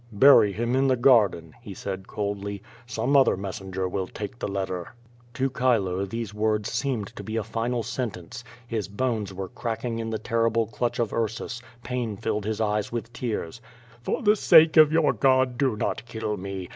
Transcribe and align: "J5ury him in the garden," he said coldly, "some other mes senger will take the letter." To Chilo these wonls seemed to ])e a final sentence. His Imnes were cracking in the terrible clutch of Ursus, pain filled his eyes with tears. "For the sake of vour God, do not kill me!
"J5ury 0.17 0.51
him 0.55 0.75
in 0.75 0.87
the 0.87 0.95
garden," 0.95 1.53
he 1.61 1.75
said 1.75 2.07
coldly, 2.07 2.63
"some 2.87 3.15
other 3.15 3.37
mes 3.37 3.59
senger 3.59 3.87
will 3.87 4.07
take 4.07 4.39
the 4.39 4.47
letter." 4.47 4.95
To 5.35 5.47
Chilo 5.47 6.05
these 6.05 6.33
wonls 6.33 6.65
seemed 6.69 7.15
to 7.15 7.31
])e 7.31 7.35
a 7.35 7.43
final 7.43 7.83
sentence. 7.83 8.43
His 8.65 8.87
Imnes 8.89 9.31
were 9.31 9.49
cracking 9.49 9.99
in 9.99 10.09
the 10.09 10.17
terrible 10.17 10.65
clutch 10.65 10.97
of 10.97 11.13
Ursus, 11.13 11.61
pain 11.83 12.17
filled 12.17 12.45
his 12.45 12.59
eyes 12.59 12.91
with 12.91 13.13
tears. 13.13 13.61
"For 14.01 14.23
the 14.23 14.35
sake 14.35 14.75
of 14.75 14.89
vour 14.89 15.13
God, 15.13 15.55
do 15.59 15.75
not 15.75 16.03
kill 16.07 16.35
me! 16.35 16.69